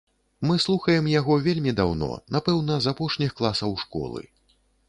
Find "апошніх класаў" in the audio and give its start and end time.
2.97-3.81